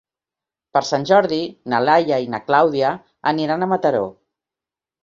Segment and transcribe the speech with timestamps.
[0.77, 1.39] Per Sant Jordi
[1.75, 2.97] na Laia i na Clàudia
[3.35, 4.07] aniran a Mataró.